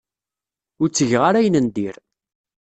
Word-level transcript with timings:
Ur 0.81 0.87
ttgeɣ 0.89 1.21
ara 1.29 1.37
ayen 1.39 1.61
n 1.65 1.67
dir. 1.75 1.95